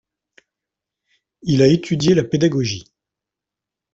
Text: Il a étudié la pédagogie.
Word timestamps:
Il 1.43 1.61
a 1.61 1.67
étudié 1.67 2.15
la 2.15 2.23
pédagogie. 2.23 2.85